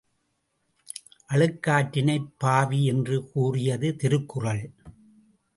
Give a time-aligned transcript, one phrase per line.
[1.29, 4.63] அழுக்காற்றினைப் பாவி என்று கூறியது திருக்குறள்.